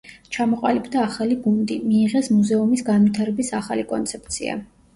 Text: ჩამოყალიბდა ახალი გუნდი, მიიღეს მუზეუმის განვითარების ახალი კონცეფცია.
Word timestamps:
ჩამოყალიბდა 0.35 1.03
ახალი 1.09 1.37
გუნდი, 1.43 1.77
მიიღეს 1.91 2.31
მუზეუმის 2.39 2.85
განვითარების 2.89 3.55
ახალი 3.61 3.87
კონცეფცია. 3.95 4.61